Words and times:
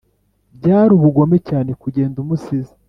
byari 0.57 0.91
ubugome 0.97 1.37
cyane 1.49 1.71
kugenda 1.81 2.17
umusize 2.23 2.73